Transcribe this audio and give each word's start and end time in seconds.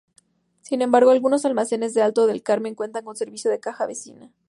Sin 0.61 0.81
embargo, 0.81 1.11
algunos 1.11 1.45
almacenes 1.45 1.93
de 1.93 2.01
Alto 2.01 2.25
del 2.25 2.41
Carmen 2.41 2.73
cuentan 2.73 3.05
con 3.05 3.15
servicio 3.15 3.51
de 3.51 3.59
Caja 3.59 3.85
Vecina. 3.85 4.33